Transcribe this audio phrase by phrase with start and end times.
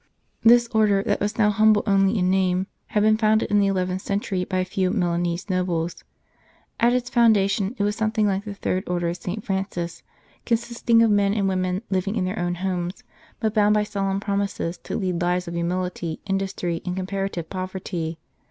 [0.41, 4.01] This Order, that was now humble only in name, had been founded in the eleventh
[4.01, 6.03] century by a few Milanese nobles.
[6.79, 9.43] At its foundation it was something like the Third Order of St.
[9.43, 10.01] Francis,
[10.43, 13.03] consisting of men and women living in their own homes,
[13.39, 18.17] but bound by solemn promises to lead lives of humility, industry, and comparative poverty.